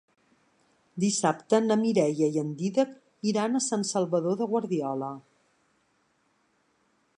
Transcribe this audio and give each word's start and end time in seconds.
Dissabte 1.01 1.59
na 1.65 1.77
Mireia 1.81 2.29
i 2.37 2.39
en 2.43 2.49
Dídac 2.61 2.97
iran 3.33 3.59
a 3.59 3.63
Sant 3.67 3.85
Salvador 3.93 4.41
de 4.43 4.51
Guardiola. 4.55 5.13